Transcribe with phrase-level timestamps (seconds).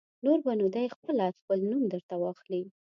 [0.25, 2.61] نور به نو دی خپله خپل نوم در ته واخلي.